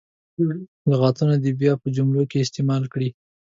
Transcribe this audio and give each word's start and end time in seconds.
لغتونه 0.91 1.33
دې 1.43 1.51
بیا 1.59 1.73
په 1.81 1.87
جملو 1.95 2.21
کې 2.29 2.43
استعمال 2.45 2.83
کړي. 2.93 3.09